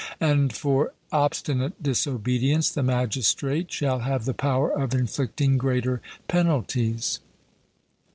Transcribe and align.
And 0.19 0.51
for 0.51 0.93
obstinate 1.11 1.83
disobedience, 1.83 2.71
the 2.71 2.81
magistrate 2.81 3.71
shall 3.71 3.99
have 3.99 4.25
the 4.25 4.33
power 4.33 4.71
of 4.71 4.95
inflicting 4.95 5.59
greater 5.59 6.01
penalties. 6.27 7.19